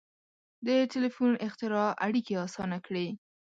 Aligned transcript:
•د 0.65 0.67
ټیلیفون 0.91 1.33
اختراع 1.45 1.89
اړیکې 2.05 2.35
آسانه 2.45 2.77
کړې. 2.85 3.07